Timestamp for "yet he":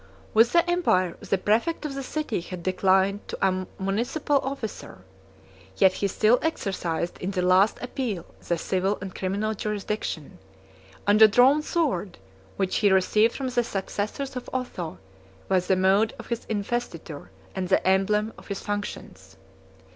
5.77-6.07